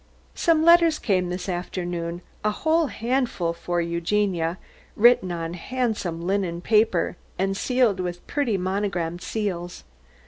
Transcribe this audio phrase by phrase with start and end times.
[0.33, 4.57] Some letters came this afternoon, a whole handful for Eugenia,
[4.95, 9.83] written on handsome linen paper and sealed with pretty monogram seals.